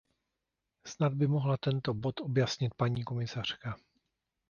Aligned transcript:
Snad 0.85 1.15
by 1.15 1.27
mohla 1.27 1.57
tento 1.57 1.93
bod 1.93 2.19
objasnit 2.19 2.73
paní 2.75 3.03
komisařka. 3.03 3.77